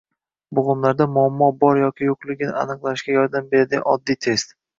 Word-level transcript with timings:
Bo‘g‘imlarda 0.59 1.05
muammo 1.17 1.49
bor 1.63 1.81
yoki 1.81 2.07
yo‘qligini 2.07 2.57
aniqlashga 2.63 3.15
yordam 3.19 3.53
beradigan 3.53 3.87
oddiy 3.95 4.21
test 4.29 4.59